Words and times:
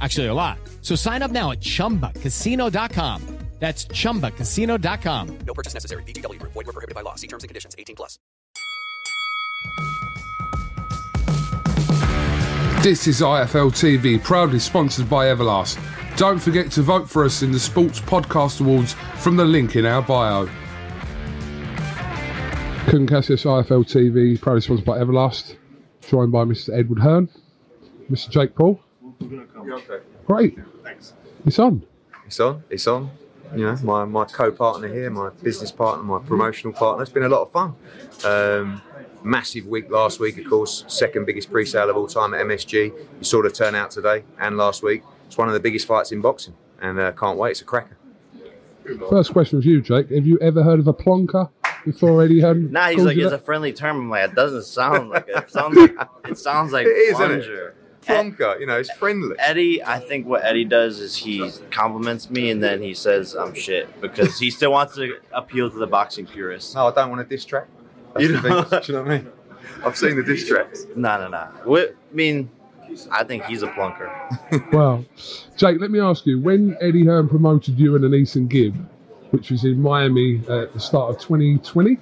Actually, 0.00 0.26
a 0.26 0.34
lot. 0.34 0.58
So 0.82 0.96
sign 0.96 1.22
up 1.22 1.30
now 1.30 1.52
at 1.52 1.60
chumbacasino.com. 1.60 3.34
That's 3.60 3.86
chumbacasino.com. 3.86 5.38
No 5.46 5.54
purchase 5.54 5.74
necessary. 5.74 6.02
VGW 6.02 6.38
Group. 6.38 6.52
Void 6.52 6.66
where 6.66 6.72
prohibited 6.74 6.94
by 6.94 7.00
law. 7.00 7.14
See 7.14 7.28
terms 7.28 7.44
and 7.44 7.48
conditions. 7.48 7.74
18 7.78 7.96
plus. 7.96 8.18
This 12.82 13.06
is 13.06 13.22
IFL 13.22 13.70
TV, 13.72 14.22
proudly 14.22 14.58
sponsored 14.58 15.08
by 15.08 15.26
Everlast. 15.26 15.78
Don't 16.18 16.38
forget 16.38 16.70
to 16.72 16.82
vote 16.82 17.08
for 17.08 17.24
us 17.24 17.40
in 17.40 17.52
the 17.52 17.58
Sports 17.58 18.00
Podcast 18.00 18.60
Awards 18.60 18.92
from 19.16 19.36
the 19.36 19.44
link 19.46 19.76
in 19.76 19.86
our 19.86 20.02
bio. 20.02 20.46
Kugan 22.84 23.08
Cassius, 23.08 23.44
IFL 23.44 23.84
TV, 23.86 24.38
proudly 24.38 24.60
sponsored 24.60 24.84
by 24.84 24.98
Everlast. 24.98 25.56
Joined 26.06 26.32
by 26.32 26.44
Mr. 26.44 26.78
Edward 26.78 26.98
Hearn, 26.98 27.30
Mr. 28.10 28.28
Jake 28.28 28.54
Paul. 28.54 28.78
Great. 30.26 30.58
Thanks. 30.82 31.14
It's 31.46 31.58
on. 31.58 31.84
It's 32.26 32.40
on. 32.40 32.62
It's 32.70 32.86
on. 32.86 33.10
You 33.54 33.66
know, 33.66 33.76
my, 33.84 34.04
my 34.04 34.24
co-partner 34.24 34.88
here, 34.88 35.10
my 35.10 35.30
business 35.42 35.70
partner, 35.70 36.02
my 36.02 36.18
promotional 36.18 36.72
partner. 36.72 37.02
It's 37.02 37.12
been 37.12 37.22
a 37.24 37.28
lot 37.28 37.42
of 37.42 37.52
fun. 37.52 37.74
Um, 38.24 38.82
massive 39.22 39.66
week 39.66 39.90
last 39.90 40.18
week, 40.18 40.38
of 40.38 40.46
course. 40.48 40.84
Second 40.88 41.24
biggest 41.26 41.50
pre-sale 41.52 41.88
of 41.90 41.96
all 41.96 42.06
time 42.08 42.34
at 42.34 42.40
MSG. 42.44 42.74
You 42.74 42.94
saw 43.24 43.42
the 43.42 43.50
turnout 43.50 43.90
today 43.90 44.24
and 44.40 44.56
last 44.56 44.82
week. 44.82 45.02
It's 45.26 45.38
one 45.38 45.46
of 45.48 45.54
the 45.54 45.60
biggest 45.60 45.86
fights 45.86 46.10
in 46.10 46.20
boxing, 46.20 46.54
and 46.80 46.98
uh, 46.98 47.12
can't 47.12 47.38
wait. 47.38 47.52
It's 47.52 47.60
a 47.60 47.64
cracker. 47.64 47.96
First 49.08 49.32
question 49.32 49.62
for 49.62 49.68
you, 49.68 49.80
Jake. 49.80 50.10
Have 50.10 50.26
you 50.26 50.38
ever 50.40 50.62
heard 50.62 50.78
of 50.78 50.88
a 50.88 50.92
plonker 50.94 51.48
before 51.84 52.22
Eddie 52.22 52.40
Hearn? 52.40 52.70
Nah, 52.70 52.88
he's 52.88 52.96
calls 52.96 53.06
like 53.06 53.16
it's 53.16 53.30
that? 53.30 53.40
a 53.40 53.42
friendly 53.42 53.72
term. 53.72 53.96
I'm 53.96 54.10
like, 54.10 54.30
it 54.30 54.34
doesn't 54.34 54.64
sound 54.64 55.10
like 55.10 55.28
it. 55.28 55.36
It 55.36 55.50
sounds 55.50 55.76
like 55.76 55.94
it 56.28 56.38
sounds 56.38 56.72
like 56.72 56.86
It 56.86 56.90
is, 56.90 57.14
isn't 57.20 57.30
it? 57.30 57.44
plunger. 57.44 57.74
Plonker, 58.06 58.60
you 58.60 58.66
know, 58.66 58.78
it's 58.78 58.90
friendly. 58.92 59.34
Eddie, 59.38 59.82
I 59.82 59.98
think 59.98 60.26
what 60.26 60.44
Eddie 60.44 60.64
does 60.64 61.00
is 61.00 61.16
he 61.16 61.50
compliments 61.70 62.30
me 62.30 62.50
and 62.50 62.62
then 62.62 62.82
he 62.82 62.94
says 62.94 63.34
I'm 63.34 63.54
shit 63.54 64.00
because 64.00 64.38
he 64.38 64.50
still 64.50 64.72
wants 64.72 64.94
to 64.96 65.18
appeal 65.32 65.70
to 65.70 65.76
the 65.78 65.86
boxing 65.86 66.26
purists. 66.26 66.74
No, 66.74 66.86
I 66.88 66.92
don't 66.94 67.10
want 67.10 67.28
to 67.28 67.34
diss 67.36 67.44
track. 67.44 67.66
That's 68.14 68.22
You 68.26 68.36
the 68.40 68.48
don't- 68.48 68.68
thing. 68.70 68.80
Do 68.80 68.92
you 68.92 68.98
know 68.98 69.02
what 69.04 69.12
I 69.12 69.18
mean? 69.18 69.32
I've 69.84 69.96
seen 69.96 70.16
the 70.16 70.22
diss 70.22 70.46
tracks. 70.48 70.86
No, 70.96 71.18
no, 71.18 71.28
no. 71.28 71.76
I 71.76 71.92
mean, 72.12 72.50
I 73.10 73.24
think 73.24 73.44
he's 73.44 73.62
a 73.62 73.68
plunker. 73.68 74.10
Well, 74.72 75.04
Jake, 75.56 75.80
let 75.80 75.90
me 75.90 75.98
ask 76.00 76.24
you: 76.26 76.40
When 76.40 76.76
Eddie 76.80 77.04
Hearn 77.04 77.28
promoted 77.28 77.78
you 77.78 77.96
and 77.96 78.04
AnEsonGib, 78.04 78.74
which 79.30 79.50
was 79.50 79.64
in 79.64 79.80
Miami 79.82 80.38
at 80.48 80.72
the 80.72 80.78
start 80.80 81.10
of 81.14 81.20
2020 81.20 81.98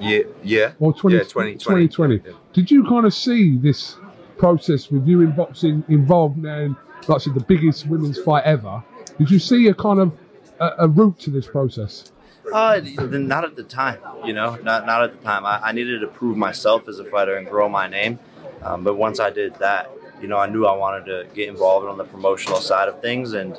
Yeah, 0.00 0.20
yeah. 0.42 0.72
or 0.80 0.92
20, 0.92 1.16
yeah, 1.16 1.22
2020. 1.22 1.88
2020, 1.88 2.14
Yeah. 2.24 2.32
did 2.52 2.70
you 2.70 2.84
kind 2.88 3.06
of 3.06 3.14
see 3.14 3.56
this 3.56 3.96
process 4.38 4.90
with 4.90 5.06
you 5.06 5.20
in 5.20 5.32
boxing 5.32 5.84
involved 5.88 6.38
now 6.38 6.58
in, 6.58 6.76
like 7.08 7.22
the 7.22 7.44
biggest 7.46 7.86
women's 7.86 8.20
fight 8.20 8.44
ever? 8.44 8.82
Did 9.18 9.30
you 9.30 9.38
see 9.38 9.68
a 9.68 9.74
kind 9.74 10.00
of 10.00 10.12
a, 10.60 10.70
a 10.80 10.88
route 10.88 11.18
to 11.20 11.30
this 11.30 11.46
process? 11.46 12.12
Uh, 12.52 12.80
not 12.96 13.44
at 13.44 13.56
the 13.56 13.64
time, 13.64 13.98
you 14.24 14.32
know, 14.32 14.54
not 14.62 14.86
not 14.86 15.02
at 15.02 15.18
the 15.18 15.24
time. 15.24 15.44
I, 15.44 15.60
I 15.60 15.72
needed 15.72 16.00
to 16.00 16.06
prove 16.06 16.36
myself 16.36 16.88
as 16.88 16.98
a 17.00 17.04
fighter 17.04 17.36
and 17.36 17.46
grow 17.48 17.68
my 17.68 17.88
name. 17.88 18.18
Um, 18.62 18.84
but 18.84 18.94
once 18.94 19.18
I 19.18 19.30
did 19.30 19.54
that, 19.56 19.90
you 20.20 20.28
know, 20.28 20.38
I 20.38 20.46
knew 20.48 20.66
I 20.66 20.74
wanted 20.74 21.04
to 21.06 21.26
get 21.34 21.48
involved 21.48 21.86
on 21.86 21.98
the 21.98 22.04
promotional 22.04 22.58
side 22.60 22.88
of 22.88 23.00
things, 23.02 23.34
and 23.34 23.58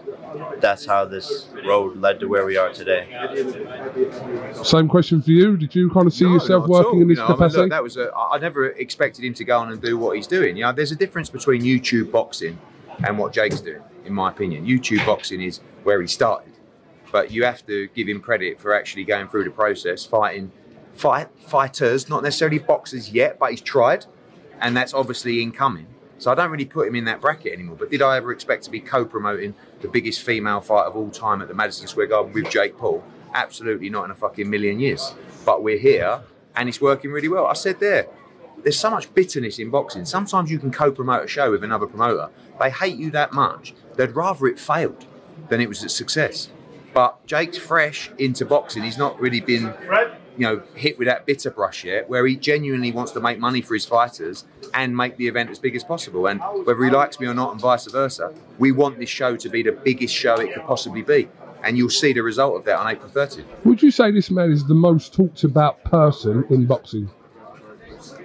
that's 0.59 0.85
how 0.85 1.05
this 1.05 1.47
road 1.65 1.97
led 1.97 2.19
to 2.21 2.27
where 2.27 2.45
we 2.45 2.57
are 2.57 2.71
today. 2.73 3.07
Same 4.63 4.87
question 4.87 5.21
for 5.21 5.31
you. 5.31 5.55
Did 5.57 5.73
you 5.75 5.89
kind 5.89 6.07
of 6.07 6.13
see 6.13 6.25
No, 6.25 6.33
yourself 6.33 6.67
working 6.67 6.85
all. 6.95 7.01
in 7.01 7.07
this 7.07 7.17
You 7.17 7.23
know, 7.23 7.25
I 7.25 7.29
mean, 7.29 7.37
capacity? 7.37 7.61
look, 7.61 7.69
that 7.69 7.83
was 7.83 7.97
a, 7.97 8.11
I 8.13 8.37
never 8.39 8.67
expected 8.69 9.23
him 9.23 9.33
to 9.35 9.43
go 9.43 9.57
on 9.59 9.71
and 9.71 9.81
do 9.81 9.97
what 9.97 10.15
he's 10.15 10.27
doing. 10.27 10.57
You 10.57 10.63
know, 10.63 10.71
there's 10.71 10.91
a 10.91 10.95
difference 10.95 11.29
between 11.29 11.61
YouTube 11.61 12.11
boxing 12.11 12.57
and 13.05 13.17
what 13.17 13.33
Jake's 13.33 13.61
doing, 13.61 13.81
in 14.05 14.13
my 14.13 14.29
opinion. 14.31 14.65
YouTube 14.65 15.05
boxing 15.05 15.41
is 15.41 15.59
where 15.83 16.01
he 16.01 16.07
started, 16.07 16.53
but 17.11 17.29
you 17.31 17.43
have 17.45 17.65
to 17.67 17.87
give 17.95 18.07
him 18.07 18.19
credit 18.19 18.59
for 18.59 18.73
actually 18.73 19.03
going 19.03 19.27
through 19.27 19.43
the 19.43 19.51
process, 19.51 20.05
fighting 20.05 20.51
fight 20.93 21.27
fighters, 21.37 22.09
not 22.09 22.23
necessarily 22.23 22.57
boxers 22.57 23.11
yet, 23.11 23.37
but 23.37 23.51
he's 23.51 23.61
tried, 23.61 24.05
and 24.59 24.75
that's 24.75 24.95
obviously 24.95 25.41
incoming. 25.43 25.85
So 26.19 26.31
I 26.31 26.35
don't 26.35 26.49
really 26.51 26.65
put 26.65 26.87
him 26.87 26.95
in 26.95 27.05
that 27.05 27.21
bracket 27.21 27.53
anymore. 27.53 27.75
But 27.77 27.91
did 27.91 28.01
I 28.01 28.17
ever 28.17 28.31
expect 28.31 28.63
to 28.63 28.71
be 28.71 28.79
co-promoting 28.79 29.53
the 29.81 29.87
biggest 29.87 30.21
female 30.21 30.61
fight 30.61 30.85
of 30.85 30.95
all 30.95 31.11
time 31.11 31.41
at 31.41 31.47
the 31.47 31.53
Madison 31.53 31.87
Square 31.87 32.07
Garden 32.07 32.33
with 32.33 32.49
Jake 32.49 32.77
Paul? 32.77 33.03
Absolutely 33.33 33.89
not 33.89 34.05
in 34.05 34.11
a 34.11 34.15
fucking 34.15 34.49
million 34.49 34.79
years. 34.79 35.13
But 35.45 35.63
we're 35.63 35.77
here, 35.77 36.21
and 36.55 36.67
it's 36.67 36.81
working 36.81 37.11
really 37.11 37.27
well. 37.27 37.45
I 37.45 37.53
said 37.53 37.79
there, 37.79 38.07
there's 38.63 38.79
so 38.79 38.89
much 38.89 39.13
bitterness 39.13 39.59
in 39.59 39.69
boxing. 39.69 40.05
Sometimes 40.05 40.49
you 40.49 40.57
can 40.57 40.71
co-promote 40.71 41.23
a 41.23 41.27
show 41.27 41.51
with 41.51 41.63
another 41.63 41.85
promoter. 41.85 42.29
They 42.59 42.71
hate 42.71 42.97
you 42.97 43.11
that 43.11 43.33
much. 43.33 43.75
They'd 43.95 44.15
rather 44.15 44.47
it 44.47 44.59
failed 44.59 45.05
than 45.49 45.61
it 45.61 45.69
was 45.69 45.83
a 45.83 45.89
success. 45.89 46.49
But 46.93 47.23
Jake's 47.27 47.57
fresh 47.59 48.09
into 48.17 48.43
boxing. 48.43 48.81
He's 48.81 48.97
not 48.97 49.19
really 49.19 49.39
been, 49.39 49.71
you 50.37 50.43
know, 50.43 50.61
hit 50.75 50.97
with 50.99 51.07
that 51.07 51.25
bitter 51.25 51.49
brush 51.49 51.83
yet, 51.83 52.09
where 52.09 52.25
he 52.25 52.35
genuinely 52.35 52.91
wants 52.91 53.11
to 53.13 53.19
make 53.19 53.39
money 53.39 53.61
for 53.61 53.73
his 53.73 53.85
fighters 53.85 54.45
and 54.73 54.95
make 54.95 55.17
the 55.17 55.27
event 55.27 55.49
as 55.49 55.59
big 55.59 55.75
as 55.75 55.83
possible. 55.83 56.27
And 56.27 56.39
whether 56.65 56.83
he 56.83 56.91
likes 56.91 57.19
me 57.19 57.27
or 57.27 57.33
not, 57.33 57.51
and 57.51 57.59
vice 57.59 57.85
versa, 57.87 58.33
we 58.59 58.71
want 58.71 58.99
this 58.99 59.09
show 59.09 59.35
to 59.35 59.49
be 59.49 59.63
the 59.63 59.71
biggest 59.71 60.13
show 60.13 60.35
it 60.35 60.53
could 60.53 60.63
possibly 60.63 61.01
be. 61.01 61.27
And 61.63 61.77
you'll 61.77 61.89
see 61.89 62.13
the 62.13 62.21
result 62.21 62.55
of 62.55 62.65
that 62.65 62.77
on 62.77 62.87
April 62.87 63.09
30th. 63.09 63.45
Would 63.65 63.81
you 63.81 63.89
say 63.89 64.11
this 64.11 64.29
man 64.29 64.51
is 64.51 64.65
the 64.65 64.75
most 64.75 65.13
talked 65.13 65.43
about 65.43 65.83
person 65.83 66.45
in 66.51 66.65
boxing? 66.65 67.09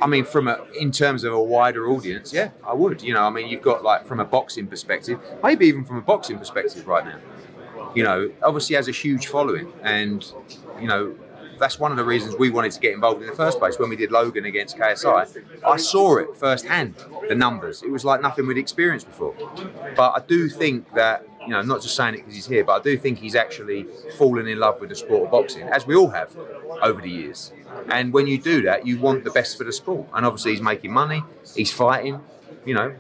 I 0.03 0.07
mean, 0.07 0.25
from 0.25 0.49
a 0.49 0.59
in 0.79 0.91
terms 0.91 1.25
of 1.25 1.33
a 1.33 1.43
wider 1.43 1.89
audience, 1.89 2.33
yeah, 2.33 2.51
I 2.67 2.75
would. 2.75 3.03
You 3.03 3.15
know, 3.15 3.23
I 3.23 3.31
mean, 3.31 3.49
you've 3.49 3.63
got 3.63 3.83
like 3.85 4.05
from 4.05 4.21
a 4.21 4.25
boxing 4.25 4.67
perspective, 4.67 5.19
maybe 5.43 5.67
even 5.67 5.85
from 5.85 5.97
a 5.97 6.03
boxing 6.03 6.39
perspective 6.39 6.87
right 6.87 7.05
now. 7.05 7.19
You 7.95 8.03
know, 8.03 8.31
obviously 8.43 8.77
has 8.77 8.89
a 8.89 8.93
huge 8.93 9.29
following, 9.29 9.73
and 9.83 10.31
you 10.81 10.89
know, 10.89 11.15
that's 11.63 11.79
one 11.79 11.93
of 11.93 11.97
the 11.97 12.05
reasons 12.05 12.35
we 12.35 12.51
wanted 12.51 12.73
to 12.73 12.81
get 12.81 12.93
involved 12.93 13.23
in 13.23 13.29
the 13.29 13.37
first 13.37 13.61
place. 13.61 13.79
When 13.79 13.89
we 13.89 13.95
did 13.95 14.11
Logan 14.11 14.47
against 14.47 14.77
KSI, 14.77 15.45
I 15.65 15.77
saw 15.77 16.17
it 16.17 16.37
firsthand. 16.37 16.97
The 17.29 17.37
numbers, 17.37 17.85
it 17.85 17.91
was 17.91 18.05
like 18.05 18.21
nothing 18.21 18.49
we'd 18.49 18.59
experienced 18.59 19.07
before. 19.07 19.33
But 19.95 20.11
I 20.11 20.25
do 20.27 20.49
think 20.49 20.93
that 20.95 21.25
you 21.43 21.51
know, 21.51 21.63
not 21.63 21.81
just 21.81 21.95
saying 21.95 22.15
it 22.15 22.19
because 22.19 22.35
he's 22.35 22.47
here, 22.47 22.65
but 22.65 22.81
I 22.81 22.83
do 22.83 22.99
think 22.99 23.19
he's 23.19 23.37
actually 23.37 23.87
fallen 24.17 24.49
in 24.49 24.59
love 24.59 24.81
with 24.81 24.91
the 24.91 24.97
sport 24.97 25.25
of 25.25 25.31
boxing, 25.31 25.63
as 25.69 25.87
we 25.87 25.95
all 25.95 26.11
have 26.11 26.37
over 26.83 27.01
the 27.01 27.11
years. 27.11 27.53
And 27.89 28.13
when 28.13 28.27
you 28.27 28.39
do 28.39 28.63
that, 28.63 28.85
you 28.85 28.99
want 28.99 29.23
the 29.23 29.31
best 29.31 29.57
for 29.57 29.65
the 29.65 29.73
sport. 29.73 30.09
And 30.15 30.27
obviously, 30.27 30.53
he's 30.53 30.61
making 30.61 30.93
money, 30.93 31.23
he's 31.55 31.73
fighting, 31.73 32.21
you 32.65 32.75
know, 32.75 32.95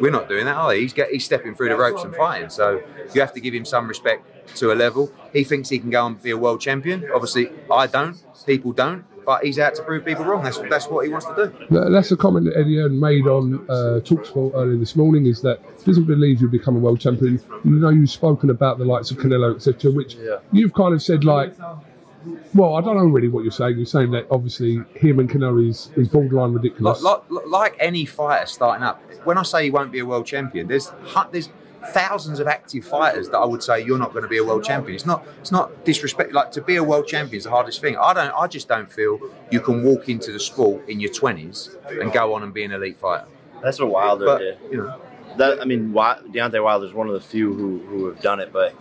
we're 0.00 0.10
not 0.10 0.28
doing 0.28 0.46
that, 0.46 0.56
are 0.56 0.68
we? 0.68 0.80
He's 0.80 0.92
get, 0.92 1.10
he's 1.10 1.24
stepping 1.24 1.54
through 1.54 1.68
the 1.68 1.76
ropes 1.76 2.02
and 2.02 2.14
fighting. 2.14 2.50
So 2.50 2.82
you 3.14 3.20
have 3.20 3.32
to 3.34 3.40
give 3.40 3.54
him 3.54 3.64
some 3.64 3.88
respect 3.88 4.26
to 4.56 4.72
a 4.72 4.74
level. 4.74 5.10
He 5.32 5.44
thinks 5.44 5.68
he 5.68 5.78
can 5.78 5.90
go 5.90 6.06
and 6.06 6.22
be 6.22 6.30
a 6.30 6.36
world 6.36 6.60
champion. 6.60 7.08
Obviously, 7.14 7.50
I 7.70 7.86
don't. 7.86 8.16
People 8.46 8.72
don't. 8.72 9.04
But 9.24 9.44
he's 9.44 9.58
out 9.58 9.74
to 9.74 9.82
prove 9.82 10.04
people 10.04 10.24
wrong. 10.24 10.44
That's 10.44 10.58
that's 10.70 10.86
what 10.86 11.04
he 11.04 11.10
wants 11.10 11.26
to 11.26 11.52
do. 11.68 11.90
That's 11.90 12.12
a 12.12 12.16
comment 12.16 12.46
that 12.46 12.56
Eddie 12.56 12.76
Hearn 12.76 13.00
made 13.00 13.26
on 13.26 13.66
uh, 13.68 13.98
Talksport 14.04 14.52
earlier 14.54 14.78
this 14.78 14.94
morning. 14.94 15.26
Is 15.26 15.42
that 15.42 15.58
he 15.78 15.84
doesn't 15.84 16.04
believe 16.04 16.40
you'll 16.40 16.50
become 16.50 16.76
a 16.76 16.78
world 16.78 17.00
champion. 17.00 17.40
You 17.64 17.72
know, 17.72 17.88
you've 17.88 18.08
spoken 18.08 18.50
about 18.50 18.78
the 18.78 18.84
likes 18.84 19.10
of 19.10 19.16
Canelo, 19.16 19.56
etc. 19.56 19.90
Which 19.90 20.16
you've 20.52 20.74
kind 20.74 20.94
of 20.94 21.02
said 21.02 21.24
like, 21.24 21.54
well, 22.54 22.74
I 22.74 22.80
don't 22.80 22.96
know 22.96 23.04
really 23.04 23.28
what 23.28 23.42
you're 23.44 23.52
saying. 23.52 23.76
You're 23.76 23.86
saying 23.86 24.10
that 24.12 24.26
obviously 24.30 24.80
him 24.94 25.18
and 25.20 25.30
Canelo 25.30 25.68
is, 25.68 25.90
is 25.96 26.08
borderline 26.08 26.52
ridiculous. 26.52 27.02
Like, 27.02 27.22
like, 27.30 27.46
like 27.46 27.76
any 27.78 28.04
fighter 28.04 28.46
starting 28.46 28.82
up, 28.82 29.00
when 29.24 29.38
I 29.38 29.42
say 29.42 29.64
he 29.64 29.70
won't 29.70 29.92
be 29.92 30.00
a 30.00 30.06
world 30.06 30.26
champion, 30.26 30.66
there's 30.66 30.92
there's 31.30 31.48
thousands 31.92 32.40
of 32.40 32.48
active 32.48 32.84
fighters 32.84 33.28
that 33.28 33.38
I 33.38 33.44
would 33.44 33.62
say 33.62 33.84
you're 33.84 33.98
not 33.98 34.10
going 34.12 34.24
to 34.24 34.28
be 34.28 34.38
a 34.38 34.44
world 34.44 34.64
champion. 34.64 34.96
It's 34.96 35.06
not 35.06 35.24
it's 35.40 35.52
not 35.52 35.84
disrespect. 35.84 36.32
Like 36.32 36.50
to 36.52 36.62
be 36.62 36.76
a 36.76 36.82
world 36.82 37.06
champion 37.06 37.38
is 37.38 37.44
the 37.44 37.50
hardest 37.50 37.80
thing. 37.80 37.96
I 37.96 38.12
don't. 38.12 38.32
I 38.36 38.46
just 38.48 38.66
don't 38.68 38.90
feel 38.90 39.20
you 39.50 39.60
can 39.60 39.84
walk 39.84 40.08
into 40.08 40.32
the 40.32 40.40
sport 40.40 40.88
in 40.88 40.98
your 41.00 41.12
20s 41.12 41.76
and 42.00 42.12
go 42.12 42.34
on 42.34 42.42
and 42.42 42.52
be 42.52 42.64
an 42.64 42.72
elite 42.72 42.98
fighter. 42.98 43.26
That's 43.62 43.78
what 43.78 43.90
Wilder 43.90 44.26
But 44.26 44.38
did. 44.38 44.58
you 44.70 44.78
know, 44.78 45.00
That 45.36 45.60
I 45.60 45.64
mean, 45.64 45.92
Deontay 45.92 46.84
is 46.84 46.92
one 46.92 47.08
of 47.08 47.14
the 47.14 47.20
few 47.20 47.52
who, 47.52 47.78
who 47.86 48.06
have 48.06 48.20
done 48.20 48.40
it, 48.40 48.52
but 48.52 48.74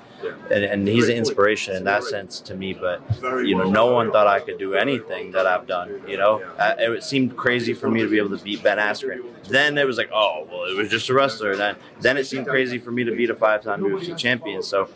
and, 0.52 0.64
and 0.64 0.88
he's 0.88 1.10
an 1.10 1.16
inspiration 1.16 1.76
in 1.76 1.84
that 1.86 2.04
sense 2.04 2.40
to 2.42 2.56
me. 2.56 2.74
But 2.74 3.02
you 3.46 3.56
know, 3.56 3.70
no 3.70 3.94
one 3.94 4.12
thought 4.12 4.28
I 4.28 4.40
could 4.40 4.58
do 4.58 4.76
anything 4.76 5.32
that 5.32 5.46
I've 5.46 5.68
done. 5.68 6.02
You 6.08 6.18
know, 6.18 6.42
uh, 6.58 6.76
it 6.78 7.04
seemed 7.04 7.36
crazy 7.36 7.74
for 7.74 7.90
me 7.90 8.02
to 8.02 8.10
be 8.10 8.18
able 8.18 8.38
to 8.38 8.44
beat 8.44 8.64
Ben 8.64 8.78
Askren. 8.78 9.24
Then 9.48 9.78
it 9.78 9.86
was 9.86 9.98
like, 9.98 10.10
oh, 10.14 10.48
well, 10.50 10.66
it 10.66 10.76
was 10.76 10.90
just 10.90 11.10
a 11.10 11.14
wrestler. 11.14 11.56
Then 11.56 11.76
then 12.02 12.18
it 12.18 12.26
seemed 12.26 12.48
crazy 12.48 12.78
for 12.78 12.92
me 12.92 13.04
to 13.04 13.16
beat 13.16 13.30
a 13.30 13.36
five-time 13.36 13.82
UFC 13.82 14.18
champion. 14.18 14.64
So. 14.64 14.90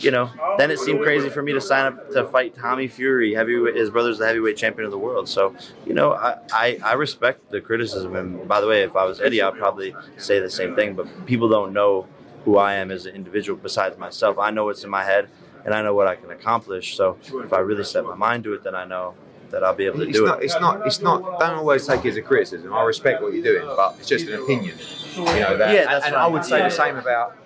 You 0.00 0.10
know, 0.10 0.30
then 0.58 0.70
it 0.70 0.78
seemed 0.78 1.02
crazy 1.02 1.28
for 1.28 1.42
me 1.42 1.52
to 1.52 1.60
sign 1.60 1.86
up 1.86 2.10
to 2.12 2.26
fight 2.28 2.54
Tommy 2.54 2.88
Fury, 2.88 3.34
heavyweight. 3.34 3.76
His 3.76 3.90
brother's 3.90 4.18
the 4.18 4.26
heavyweight 4.26 4.56
champion 4.56 4.84
of 4.84 4.90
the 4.90 4.98
world. 4.98 5.28
So, 5.28 5.54
you 5.84 5.94
know, 5.94 6.12
I, 6.12 6.38
I, 6.52 6.78
I 6.84 6.92
respect 6.94 7.50
the 7.50 7.60
criticism. 7.60 8.16
And 8.16 8.46
by 8.48 8.60
the 8.60 8.66
way, 8.66 8.82
if 8.82 8.96
I 8.96 9.04
was 9.04 9.20
Eddie, 9.20 9.42
I'd 9.42 9.54
probably 9.54 9.94
say 10.16 10.38
the 10.40 10.50
same 10.50 10.74
thing. 10.74 10.94
But 10.94 11.26
people 11.26 11.48
don't 11.48 11.72
know 11.72 12.06
who 12.44 12.58
I 12.58 12.74
am 12.74 12.90
as 12.90 13.06
an 13.06 13.14
individual 13.14 13.58
besides 13.60 13.98
myself. 13.98 14.38
I 14.38 14.50
know 14.50 14.64
what's 14.66 14.84
in 14.84 14.90
my 14.90 15.04
head 15.04 15.28
and 15.64 15.74
I 15.74 15.82
know 15.82 15.94
what 15.94 16.06
I 16.06 16.14
can 16.14 16.30
accomplish. 16.30 16.96
So 16.96 17.18
if 17.44 17.52
I 17.52 17.58
really 17.58 17.82
set 17.84 18.04
my 18.04 18.14
mind 18.14 18.44
to 18.44 18.54
it, 18.54 18.62
then 18.62 18.76
I 18.76 18.84
know 18.84 19.14
that 19.56 19.64
I'll 19.64 19.74
be 19.74 19.86
able 19.86 20.00
to 20.00 20.08
it's 20.08 20.18
do 20.18 20.26
not. 20.26 20.42
it. 20.42 20.44
It's 20.44 20.60
not. 20.60 20.86
It's 20.86 21.00
not. 21.00 21.40
Don't 21.40 21.54
always 21.54 21.86
take 21.86 22.04
it 22.04 22.10
as 22.10 22.16
a 22.18 22.22
criticism. 22.22 22.74
I 22.74 22.82
respect 22.82 23.22
what 23.22 23.32
you're 23.32 23.42
doing, 23.42 23.64
but 23.74 23.96
it's 23.98 24.06
just 24.08 24.26
an 24.28 24.34
opinion. 24.42 24.76
You 25.14 25.24
know 25.24 25.56
that. 25.56 25.72
Yeah, 25.74 25.80
and, 25.80 25.88
that's 25.90 26.04
and 26.06 26.14
right. 26.14 26.24
I 26.24 26.26
would 26.26 26.44
say 26.44 26.58
Yeah. 26.58 26.68
the 26.68 26.74
same 26.74 26.96
about 26.98 27.36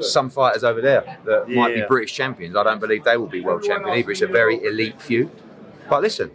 some 0.00 0.30
fighters 0.30 0.62
over 0.62 0.80
there 0.80 1.18
that 1.24 1.48
might 1.48 1.74
be 1.74 1.82
British 1.88 2.14
champions. 2.14 2.54
I 2.54 2.62
don't 2.62 2.78
believe 2.78 3.02
they 3.02 3.16
will 3.16 3.26
be 3.26 3.40
world 3.40 3.64
champion 3.64 3.96
either. 3.98 4.12
It's 4.12 4.20
a 4.22 4.28
very 4.28 4.62
elite 4.64 5.00
few. 5.02 5.28
But 5.88 6.02
listen, 6.02 6.30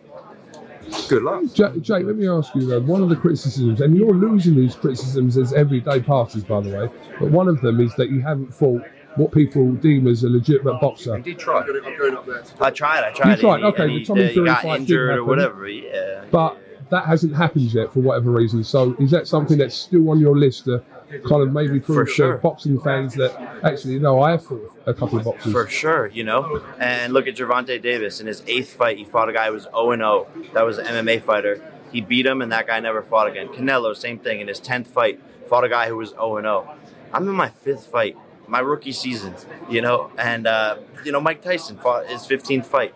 good 1.07 1.23
luck. 1.23 1.43
Ja- 1.55 1.69
Jake, 1.77 2.05
let 2.05 2.17
me 2.17 2.27
ask 2.27 2.53
you 2.55 2.65
though. 2.65 2.81
One 2.81 3.01
of 3.01 3.07
the 3.07 3.15
criticisms, 3.15 3.79
and 3.79 3.95
you're 3.95 4.13
losing 4.13 4.55
these 4.55 4.75
criticisms 4.75 5.37
as 5.37 5.53
every 5.53 5.79
day 5.79 6.01
passes, 6.01 6.43
by 6.43 6.59
the 6.59 6.75
way. 6.75 6.89
But 7.21 7.31
one 7.31 7.47
of 7.47 7.61
them 7.61 7.79
is 7.79 7.95
that 7.95 8.09
you 8.09 8.19
haven't 8.19 8.53
fought 8.53 8.81
what 9.15 9.31
people 9.31 9.71
deem 9.73 10.07
as 10.07 10.23
a 10.23 10.29
legitimate 10.29 10.75
oh, 10.75 10.79
boxer. 10.79 11.17
He 11.17 11.23
did 11.23 11.39
try. 11.39 11.61
I 11.61 12.71
tried. 12.71 13.03
I 13.03 13.11
tried. 13.11 13.35
You 13.35 13.41
tried, 13.41 13.55
and 13.55 13.65
okay, 13.65 13.83
and 13.83 13.95
the 13.95 14.05
Tommy 14.05 14.27
he 14.27 14.33
Fury 14.33 14.47
got 14.47 14.61
fight 14.61 14.71
didn't 14.71 14.81
injured 14.81 15.17
or 15.17 15.23
whatever. 15.23 15.67
Yeah. 15.67 16.25
But 16.31 16.59
that 16.89 17.05
hasn't 17.05 17.35
happened 17.35 17.73
yet 17.73 17.93
for 17.93 17.99
whatever 17.99 18.31
reason. 18.31 18.63
So 18.63 18.95
is 18.99 19.11
that 19.11 19.27
something 19.27 19.57
that's 19.57 19.75
still 19.75 20.09
on 20.09 20.19
your 20.19 20.37
list 20.37 20.65
to 20.65 20.83
kind 21.27 21.41
of 21.41 21.51
maybe 21.51 21.79
prove 21.79 21.97
For 21.97 22.05
to 22.05 22.11
sure. 22.11 22.37
boxing 22.37 22.79
fans 22.81 23.13
that 23.15 23.35
actually, 23.63 23.99
no, 23.99 24.21
I 24.21 24.31
have 24.31 24.45
fought 24.45 24.77
a 24.85 24.93
couple 24.93 25.19
of 25.19 25.25
boxers. 25.25 25.51
For 25.51 25.67
sure, 25.67 26.07
you 26.07 26.23
know. 26.23 26.63
And 26.79 27.13
look 27.13 27.27
at 27.27 27.35
Gervonta 27.35 27.81
Davis 27.81 28.19
in 28.19 28.27
his 28.27 28.43
eighth 28.47 28.73
fight. 28.73 28.97
He 28.97 29.05
fought 29.05 29.29
a 29.29 29.33
guy 29.33 29.47
who 29.47 29.53
was 29.53 29.63
0 29.63 29.95
0. 29.95 30.27
That 30.53 30.65
was 30.65 30.77
an 30.77 30.85
MMA 30.85 31.23
fighter. 31.23 31.61
He 31.91 32.01
beat 32.01 32.25
him, 32.25 32.41
and 32.41 32.51
that 32.51 32.67
guy 32.67 32.79
never 32.79 33.01
fought 33.01 33.27
again. 33.27 33.47
Canelo, 33.49 33.95
same 33.95 34.19
thing. 34.19 34.41
In 34.41 34.47
his 34.47 34.59
tenth 34.59 34.87
fight, 34.87 35.21
fought 35.47 35.63
a 35.63 35.69
guy 35.69 35.87
who 35.87 35.97
was 35.97 36.09
0 36.09 36.41
0. 36.41 36.75
I'm 37.13 37.27
in 37.27 37.35
my 37.35 37.49
fifth 37.49 37.87
fight, 37.87 38.17
my 38.47 38.59
rookie 38.59 38.91
season, 38.91 39.35
you 39.69 39.81
know. 39.81 40.11
And 40.17 40.47
uh, 40.47 40.77
you 41.03 41.11
know, 41.11 41.19
Mike 41.21 41.41
Tyson 41.41 41.77
fought 41.77 42.07
his 42.07 42.21
15th 42.21 42.65
fight. 42.65 42.93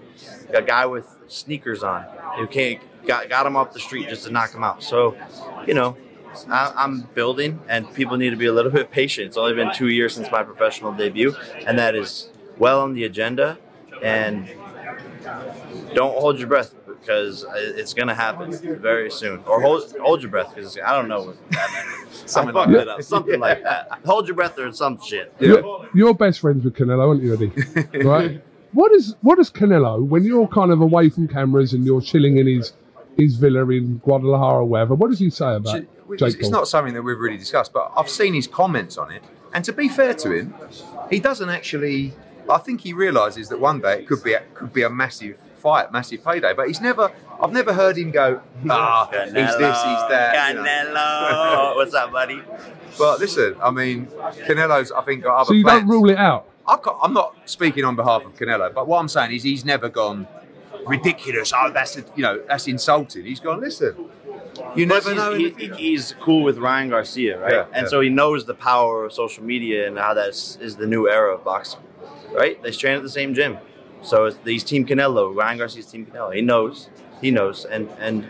A 0.54 0.62
guy 0.62 0.86
with 0.86 1.07
sneakers 1.28 1.84
on 1.84 2.04
who 2.38 2.48
can't 2.48 2.80
got 3.06 3.30
got 3.30 3.46
him 3.46 3.56
off 3.56 3.74
the 3.74 3.80
street 3.80 4.10
just 4.10 4.25
to 4.25 4.31
knock 4.31 4.54
him 4.54 4.63
out. 4.63 4.84
So, 4.84 5.16
you 5.68 5.74
know. 5.74 5.96
I- 6.48 6.72
I'm 6.75 7.01
building, 7.16 7.60
and 7.68 7.92
people 7.96 8.16
need 8.16 8.30
to 8.30 8.36
be 8.36 8.46
a 8.46 8.54
little 8.54 8.72
bit 8.80 8.92
patient. 8.92 9.28
It's 9.28 9.36
only 9.38 9.56
been 9.56 9.74
two 9.74 9.88
years 9.90 10.13
since 10.13 10.30
my 10.31 10.44
professional 10.44 10.92
debut, 10.94 11.36
and 11.66 11.78
that 11.80 11.96
is 11.96 12.30
well 12.60 12.81
on 12.81 12.94
the 12.94 13.04
agenda. 13.04 13.57
And 14.04 14.48
don't 15.96 16.18
hold 16.18 16.38
your 16.38 16.48
breath 16.48 16.74
because 16.86 17.46
it's 17.56 17.94
going 17.96 18.07
to 18.10 18.13
happen 18.13 18.51
very 18.80 19.10
soon. 19.10 19.44
Or 19.48 19.60
hold 19.62 19.92
hold 20.00 20.22
your 20.22 20.30
breath 20.31 20.54
because 20.54 20.78
I 20.86 20.94
don't 20.96 21.07
know 21.07 21.24
what. 21.24 21.38
Something 22.11 22.56
like 22.56 22.65
fucked 22.65 22.73
that. 22.73 22.81
it 22.81 22.88
up. 22.88 23.03
Something 23.03 23.39
like 23.39 23.63
that. 23.63 24.00
Hold 24.06 24.27
your 24.27 24.35
breath 24.35 24.57
or 24.57 24.71
some 24.73 25.00
shit. 25.01 25.33
You're, 25.39 25.89
you're 25.94 26.13
best 26.13 26.39
friends 26.39 26.63
with 26.63 26.75
Canelo, 26.75 27.09
aren't 27.09 27.23
you, 27.23 27.33
Eddie? 27.33 28.03
right? 28.03 28.44
What 28.73 28.91
is 28.91 29.15
what 29.21 29.39
is 29.39 29.50
does 29.50 29.61
Canelo 29.61 30.06
when 30.06 30.23
you're 30.23 30.47
kind 30.47 30.71
of 30.71 30.81
away 30.81 31.09
from 31.09 31.27
cameras 31.27 31.73
and 31.73 31.85
you're 31.85 32.01
chilling 32.01 32.38
in 32.38 32.47
his 32.47 32.73
his 33.17 33.35
villa 33.35 33.67
in 33.69 33.97
Guadalajara 33.97 34.59
or 34.59 34.65
wherever? 34.65 34.95
What 34.95 35.09
does 35.09 35.19
he 35.19 35.29
say 35.29 35.56
about 35.56 35.85
It's, 36.11 36.35
it's 36.35 36.50
not 36.50 36.67
something 36.67 36.94
that 36.94 37.01
we've 37.01 37.17
really 37.17 37.38
discussed, 37.38 37.73
but 37.73 37.91
I've 37.95 38.09
seen 38.09 38.33
his 38.33 38.47
comments 38.47 38.97
on 38.97 39.12
it. 39.12 39.23
And 39.53 39.65
to 39.65 39.73
be 39.73 39.89
fair 39.89 40.13
to 40.13 40.31
him, 40.31 40.53
he 41.09 41.19
doesn't 41.19 41.50
actually. 41.50 42.13
I 42.50 42.57
think 42.57 42.81
he 42.81 42.94
realizes 42.94 43.50
that 43.50 43.59
one 43.59 43.79
day 43.79 44.00
it 44.00 44.07
could 44.07 44.23
be 44.23 44.33
a, 44.33 44.41
could 44.55 44.73
be 44.73 44.81
a 44.81 44.89
massive 44.89 45.38
fight, 45.59 45.91
massive 45.91 46.23
payday. 46.23 46.53
But 46.53 46.67
he's 46.67 46.81
never. 46.81 47.11
I've 47.41 47.51
never 47.53 47.73
heard 47.73 47.97
him 47.97 48.11
go. 48.11 48.41
Ah, 48.69 49.07
he's 49.11 49.33
this, 49.33 49.56
he's 49.56 49.57
that. 50.09 50.50
you 50.50 50.56
know. 50.56 50.63
Canelo. 50.63 51.75
What's 51.75 51.94
up, 51.94 52.11
buddy? 52.11 52.41
But 52.97 53.19
listen, 53.19 53.56
I 53.61 53.71
mean, 53.71 54.07
Canelo's. 54.47 54.91
I 54.91 55.01
think 55.03 55.23
got 55.23 55.35
other 55.41 55.47
so 55.50 55.53
you 55.53 55.63
plans. 55.63 55.81
don't 55.81 55.89
rule 55.89 56.09
it 56.09 56.17
out. 56.17 56.47
I 56.67 56.77
can't, 56.77 56.97
I'm 57.01 57.13
not 57.13 57.35
speaking 57.45 57.83
on 57.85 57.95
behalf 57.95 58.25
of 58.25 58.35
Canelo, 58.35 58.73
but 58.73 58.88
what 58.88 59.00
I'm 59.00 59.07
saying 59.07 59.31
is 59.31 59.41
he's 59.44 59.65
never 59.65 59.89
gone 59.89 60.27
ridiculous. 60.85 61.51
Oh, 61.56 61.71
that's 61.71 61.95
you 62.15 62.21
know 62.23 62.41
that's 62.47 62.67
insulting. 62.67 63.25
He's 63.25 63.39
gone. 63.39 63.62
Listen, 63.62 63.95
you 64.75 64.85
Plus, 64.88 65.05
never 65.05 65.15
know. 65.15 65.33
in 65.33 65.55
he- 65.57 65.67
he's 65.75 66.13
cool 66.21 66.44
with 66.44 66.57
Ryan 66.57 66.89
Garcia, 66.89 67.39
right? 67.39 67.53
Yeah, 67.53 67.65
and 67.73 67.83
yeah. 67.85 67.89
so 67.89 68.01
he 68.01 68.09
knows 68.09 68.45
the 68.45 68.53
power 68.53 69.05
of 69.05 69.13
social 69.13 69.44
media 69.44 69.88
and 69.88 69.97
how 69.97 70.13
that 70.13 70.29
is 70.29 70.57
is 70.62 70.75
the 70.75 70.85
new 70.88 71.09
era 71.09 71.33
of 71.35 71.44
boxing, 71.44 71.79
right? 72.33 72.62
They 72.62 72.71
train 72.71 72.97
at 72.97 73.03
the 73.03 73.09
same 73.09 73.33
gym, 73.33 73.57
so 74.01 74.25
it's, 74.25 74.38
he's 74.46 74.63
Team 74.63 74.86
Canelo. 74.86 75.36
Ryan 75.36 75.57
Garcia's 75.57 75.86
Team 75.86 76.06
Canelo. 76.06 76.34
He 76.34 76.42
knows, 76.42 76.90
he 77.22 77.31
knows, 77.31 77.66
and 77.66 77.90
and 78.00 78.28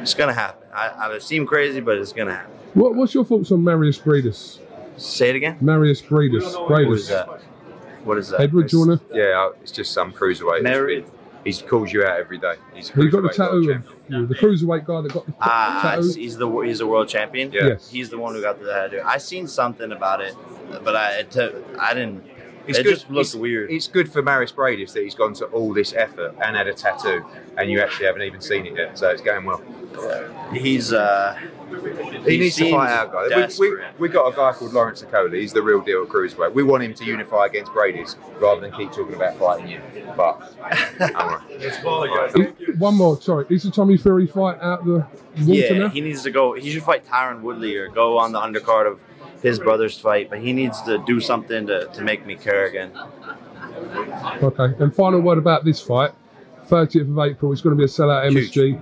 it's 0.00 0.14
gonna 0.14 0.32
happen. 0.34 0.66
I, 0.74 0.88
I 0.88 1.14
it 1.14 1.22
seem 1.22 1.46
crazy, 1.46 1.80
but 1.80 1.98
it's 1.98 2.12
gonna 2.12 2.34
happen. 2.34 2.52
What, 2.74 2.94
what's 2.94 3.14
your 3.14 3.24
thoughts 3.24 3.50
on 3.52 3.62
Mairis 3.62 4.00
Briedis? 4.00 4.58
Say 4.96 5.30
it 5.30 5.36
again. 5.36 5.58
Mairis 5.60 6.02
Briedis. 6.04 6.68
What 6.68 6.82
is 6.92 7.08
that? 7.08 7.26
What 8.04 8.18
is 8.18 8.28
that? 8.30 8.40
Edward, 8.40 8.68
do 8.68 8.78
you? 8.78 9.00
Yeah, 9.12 9.50
it's 9.62 9.72
just 9.72 9.92
some 9.92 10.12
cruiserweight. 10.12 10.62
Married? 10.62 11.06
He 11.44 11.52
calls 11.54 11.92
you 11.92 12.04
out 12.04 12.18
every 12.18 12.36
day. 12.38 12.54
He's 12.74 12.90
a 12.90 12.94
He 12.94 13.08
got 13.08 13.22
the 13.22 13.28
tattoo 13.28 13.58
of 13.58 13.64
champion. 13.66 13.94
you 14.08 14.26
the 14.26 14.34
cruiserweight 14.34 14.84
guy 14.84 15.00
that 15.02 15.12
got 15.12 15.24
the 15.26 15.34
Ah, 15.40 15.80
tattoo. 15.96 16.12
he's 16.18 16.36
the 16.36 16.48
he's 16.60 16.78
the 16.78 16.86
world 16.86 17.08
champion. 17.08 17.50
Yeah. 17.52 17.66
Yes. 17.68 17.90
He's 17.90 18.10
the 18.10 18.18
one 18.18 18.34
who 18.34 18.42
got 18.42 18.60
the 18.60 18.66
tattoo. 18.66 19.02
I 19.04 19.18
seen 19.18 19.46
something 19.46 19.92
about 19.92 20.20
it, 20.20 20.34
but 20.84 20.94
I 20.96 21.20
it 21.20 21.30
took, 21.30 21.54
I 21.78 21.94
didn't. 21.94 22.24
It's 22.68 22.78
it 22.78 22.84
good. 22.84 22.94
just 22.94 23.10
looked 23.10 23.26
it's, 23.28 23.34
weird. 23.34 23.70
It's 23.70 23.88
good 23.88 24.12
for 24.12 24.22
Mairis 24.22 24.52
Briedis 24.52 24.92
that 24.92 25.02
he's 25.02 25.14
gone 25.14 25.32
to 25.34 25.46
all 25.46 25.72
this 25.72 25.94
effort 25.94 26.34
and 26.44 26.56
had 26.56 26.66
a 26.66 26.74
tattoo, 26.74 27.24
and 27.56 27.70
you 27.70 27.80
actually 27.80 28.06
haven't 28.06 28.22
even 28.22 28.40
seen 28.40 28.66
it 28.66 28.76
yet. 28.76 28.98
So 28.98 29.08
it's 29.08 29.22
going 29.22 29.44
well. 29.44 29.62
He's 30.52 30.92
uh, 30.92 31.38
He, 32.24 32.38
needs 32.38 32.56
to 32.56 32.70
fight 32.70 32.90
our 32.90 33.28
guy. 33.28 33.48
We, 33.58 33.70
we, 33.70 33.82
we 33.98 34.08
got 34.08 34.32
a 34.32 34.36
guy 34.36 34.52
called 34.52 34.72
Lawrence 34.72 35.02
Okolie. 35.02 35.40
He's 35.40 35.52
the 35.52 35.62
real 35.62 35.80
deal 35.80 36.02
at 36.02 36.08
cruiserweight. 36.08 36.52
We 36.52 36.62
want 36.62 36.82
him 36.82 36.94
to 36.94 37.04
unify 37.04 37.46
against 37.46 37.72
Briedis 37.72 38.16
rather 38.40 38.60
than 38.60 38.72
keep 38.72 38.92
talking 38.92 39.14
about 39.14 39.36
fighting 39.36 39.68
you. 39.68 39.80
But 40.16 40.54
all 41.16 41.28
right. 41.28 42.36
He- 42.36 42.72
one 42.72 42.94
more, 42.94 43.20
sorry. 43.20 43.46
Is 43.48 43.64
the 43.64 43.70
Tommy 43.70 43.96
Fury 43.96 44.26
fight 44.26 44.60
out 44.60 44.84
the 44.84 45.06
water 45.38 45.52
yeah, 45.52 45.78
now? 45.78 45.88
he 45.88 46.00
needs 46.00 46.22
to 46.22 46.30
go. 46.30 46.54
He 46.54 46.70
should 46.70 46.82
fight 46.82 47.04
Tyron 47.06 47.40
Woodley 47.40 47.76
or 47.76 47.88
go 47.88 48.18
on 48.18 48.32
the 48.32 48.40
undercard 48.40 48.86
of 48.86 49.00
his 49.42 49.58
brother's 49.58 49.98
fight. 49.98 50.30
But 50.30 50.40
he 50.40 50.52
needs 50.52 50.80
to 50.82 50.98
do 51.06 51.20
something 51.20 51.66
to, 51.66 51.86
to 51.86 52.02
make 52.02 52.24
me 52.26 52.34
care 52.36 52.66
again. 52.66 52.92
Okay. 54.42 54.74
And 54.82 54.94
final 54.94 55.20
word 55.20 55.38
about 55.38 55.64
this 55.64 55.80
fight. 55.80 56.12
30th 56.68 57.10
of 57.10 57.18
April, 57.18 57.52
it's 57.52 57.60
going 57.62 57.74
to 57.76 57.78
be 57.78 57.84
a 57.84 57.86
sellout 57.88 58.30
Huge. 58.30 58.52
MSG. 58.52 58.80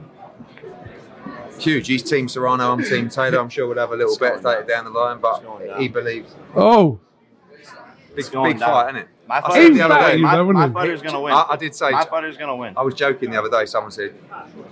Huge. 1.61 1.87
He's 1.87 2.03
Team 2.03 2.29
Serrano. 2.29 2.73
I'm 2.73 2.83
Team 2.83 3.09
Taylor. 3.09 3.39
I'm 3.39 3.49
sure 3.49 3.67
we'll 3.69 3.79
have 3.79 3.93
a 3.93 3.97
little 3.97 4.17
bet 4.19 4.43
later 4.45 4.65
down 4.65 4.85
the 4.85 4.91
line, 4.91 5.21
but 5.21 5.43
he 5.79 5.89
believes 5.89 6.35
Oh, 6.55 6.99
big, 8.15 8.31
big 8.31 8.33
down. 8.33 8.59
fight, 8.59 8.89
isn't 8.91 8.97
it? 9.03 9.09
My 9.26 9.38
I 9.38 9.40
fighter, 9.40 9.62
said 9.66 9.75
the 9.75 9.80
other 9.83 10.12
day, 10.16 10.23
my, 10.23 10.42
my 10.42 10.66
he? 10.68 10.73
fighter's 10.73 11.02
gonna 11.02 11.21
win. 11.21 11.33
I, 11.35 11.47
I 11.50 11.56
did 11.56 11.75
say 11.75 11.90
my 11.90 12.04
fighter's 12.04 12.37
gonna 12.37 12.54
win. 12.56 12.75
I 12.76 12.83
was 12.83 12.95
joking 12.95 13.30
the 13.30 13.38
other 13.38 13.50
day. 13.50 13.66
Someone 13.66 13.90
said 13.90 14.14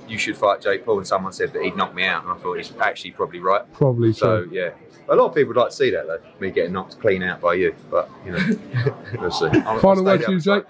you 0.08 0.18
should 0.18 0.36
fight 0.36 0.60
Jake 0.60 0.84
Paul, 0.84 0.98
and 0.98 1.06
someone 1.06 1.32
said 1.32 1.52
that 1.52 1.62
he'd 1.62 1.76
knock 1.76 1.94
me 1.94 2.04
out, 2.06 2.22
and 2.22 2.32
I 2.32 2.36
thought 2.36 2.54
he's 2.58 2.72
actually 2.80 3.10
probably 3.12 3.40
right. 3.40 3.62
Probably 3.72 4.12
So 4.12 4.44
so. 4.44 4.50
yeah, 4.52 4.70
a 5.08 5.16
lot 5.16 5.26
of 5.26 5.34
people 5.34 5.48
would 5.48 5.56
like 5.56 5.70
to 5.70 5.76
see 5.76 5.90
that 5.90 6.06
though, 6.06 6.20
me 6.40 6.50
getting 6.50 6.72
knocked 6.72 7.00
clean 7.00 7.22
out 7.24 7.40
by 7.40 7.54
you. 7.54 7.74
But 7.90 8.08
you 8.24 8.32
know, 8.32 8.94
we'll 9.20 9.30
see. 9.32 9.46
I'll- 9.46 9.68
I'll 9.68 9.78
Final 9.80 10.04
word 10.04 10.22
to 10.22 10.30
you, 10.32 10.38
Jake. 10.38 10.44
side. 10.44 10.64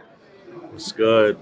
What's 0.71 0.93
good? 0.93 1.37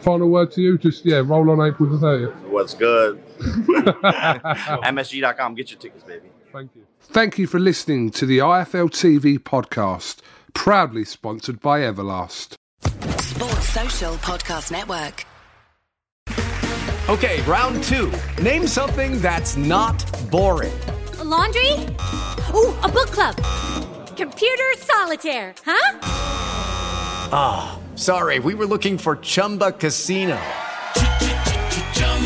Final 0.00 0.28
word 0.28 0.50
to 0.52 0.60
you. 0.62 0.78
Just 0.78 1.04
yeah, 1.04 1.22
roll 1.24 1.50
on 1.50 1.60
April 1.64 1.88
the 1.88 1.98
30th. 2.04 2.34
What's 2.48 2.74
good? 2.74 3.22
MSG.com. 3.38 5.54
Get 5.54 5.70
your 5.70 5.78
tickets, 5.78 6.02
baby. 6.04 6.30
Thank 6.52 6.74
you. 6.74 6.86
Thank 7.00 7.38
you 7.38 7.46
for 7.46 7.58
listening 7.58 8.10
to 8.12 8.26
the 8.26 8.38
IFL 8.38 8.90
TV 8.90 9.38
podcast, 9.38 10.18
proudly 10.52 11.04
sponsored 11.04 11.60
by 11.60 11.80
Everlast. 11.80 12.54
Sports 13.20 13.68
Social 13.68 14.14
Podcast 14.14 14.70
Network. 14.70 15.26
Okay, 17.08 17.42
round 17.42 17.82
two. 17.84 18.12
Name 18.42 18.66
something 18.66 19.20
that's 19.20 19.56
not 19.56 20.04
boring. 20.30 20.78
A 21.18 21.24
laundry? 21.24 21.72
Ooh, 22.54 22.74
a 22.82 22.88
book 22.88 23.10
club. 23.10 23.36
Computer 24.16 24.70
solitaire, 24.76 25.54
huh? 25.64 25.98
Ah, 27.32 27.78
sorry, 27.94 28.38
we 28.38 28.54
were 28.54 28.66
looking 28.66 28.98
for 28.98 29.16
Chumba 29.16 29.72
Casino. 29.72 30.38